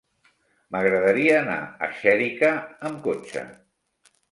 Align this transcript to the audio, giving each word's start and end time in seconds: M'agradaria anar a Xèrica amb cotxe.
M'agradaria 0.75 1.35
anar 1.41 1.59
a 1.89 1.91
Xèrica 2.01 2.51
amb 2.91 3.01
cotxe. 3.11 3.47